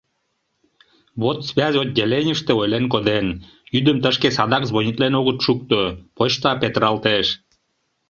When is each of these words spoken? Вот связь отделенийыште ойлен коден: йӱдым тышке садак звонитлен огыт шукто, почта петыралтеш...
Вот 1.21 1.37
связь 1.49 1.77
отделенийыште 1.83 2.51
ойлен 2.61 2.85
коден: 2.93 3.27
йӱдым 3.73 3.97
тышке 4.03 4.29
садак 4.37 4.63
звонитлен 4.69 5.13
огыт 5.19 5.37
шукто, 5.45 5.79
почта 6.17 6.51
петыралтеш... 6.61 7.27